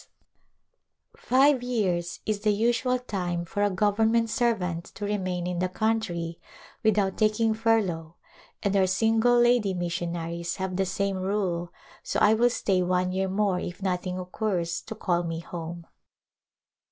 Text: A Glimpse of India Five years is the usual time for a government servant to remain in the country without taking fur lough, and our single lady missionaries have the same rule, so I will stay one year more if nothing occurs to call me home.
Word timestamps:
A 0.01 0.03
Glimpse 0.03 0.15
of 0.15 1.31
India 1.31 1.45
Five 1.53 1.61
years 1.63 2.19
is 2.25 2.39
the 2.39 2.49
usual 2.49 2.97
time 2.97 3.45
for 3.45 3.61
a 3.61 3.69
government 3.69 4.31
servant 4.31 4.85
to 4.95 5.05
remain 5.05 5.45
in 5.45 5.59
the 5.59 5.69
country 5.69 6.39
without 6.81 7.17
taking 7.19 7.53
fur 7.53 7.79
lough, 7.83 8.15
and 8.63 8.75
our 8.75 8.87
single 8.87 9.37
lady 9.37 9.75
missionaries 9.75 10.55
have 10.55 10.75
the 10.75 10.87
same 10.87 11.17
rule, 11.17 11.71
so 12.01 12.17
I 12.19 12.33
will 12.33 12.49
stay 12.49 12.81
one 12.81 13.11
year 13.11 13.29
more 13.29 13.59
if 13.59 13.83
nothing 13.83 14.17
occurs 14.17 14.81
to 14.87 14.95
call 14.95 15.21
me 15.21 15.39
home. 15.41 15.85